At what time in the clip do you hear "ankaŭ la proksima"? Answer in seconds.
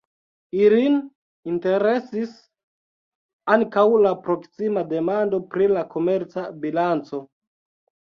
3.55-4.83